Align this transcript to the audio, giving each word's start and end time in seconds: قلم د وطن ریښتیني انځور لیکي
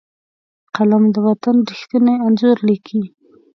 قلم 0.75 1.03
د 1.13 1.15
وطن 1.27 1.55
ریښتیني 1.69 2.15
انځور 2.25 2.57
لیکي 2.67 3.01